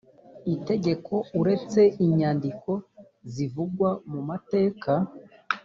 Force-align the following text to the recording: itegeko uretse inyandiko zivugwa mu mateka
itegeko 0.55 1.13
uretse 1.41 1.81
inyandiko 2.05 2.71
zivugwa 3.33 3.89
mu 4.11 4.19
mateka 4.29 4.91